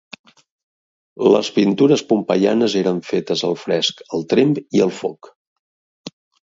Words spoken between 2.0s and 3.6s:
pompeianes eren fetes al